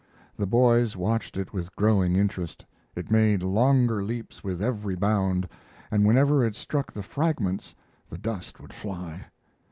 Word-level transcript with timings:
The 0.35 0.47
boys 0.47 0.97
watched 0.97 1.37
it 1.37 1.53
with 1.53 1.75
growing 1.75 2.15
interest. 2.15 2.65
It 2.95 3.11
made 3.11 3.43
longer 3.43 4.01
leaps 4.03 4.43
with 4.43 4.59
every 4.59 4.95
bound, 4.95 5.47
and 5.91 6.07
whenever 6.07 6.43
it 6.43 6.55
struck 6.55 6.91
the 6.91 7.03
fragments 7.03 7.75
the 8.09 8.17
dust 8.17 8.59
would 8.59 8.73
fly. 8.73 9.27